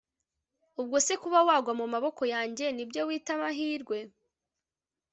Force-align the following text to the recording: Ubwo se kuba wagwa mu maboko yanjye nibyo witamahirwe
Ubwo 0.81 0.97
se 1.05 1.13
kuba 1.21 1.39
wagwa 1.47 1.73
mu 1.79 1.85
maboko 1.93 2.21
yanjye 2.33 2.65
nibyo 2.71 3.01
witamahirwe 3.09 3.97